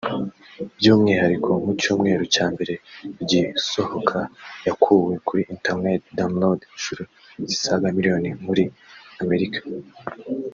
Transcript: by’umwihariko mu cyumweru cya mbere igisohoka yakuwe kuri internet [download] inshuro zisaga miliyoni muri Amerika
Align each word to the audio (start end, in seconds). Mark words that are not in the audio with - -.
by’umwihariko 0.77 1.49
mu 1.63 1.71
cyumweru 1.81 2.23
cya 2.33 2.45
mbere 2.53 2.73
igisohoka 3.21 4.19
yakuwe 4.67 5.13
kuri 5.27 5.41
internet 5.53 6.01
[download] 6.17 6.59
inshuro 6.73 7.03
zisaga 7.49 7.85
miliyoni 7.95 8.29
muri 8.45 8.63
Amerika 9.23 9.59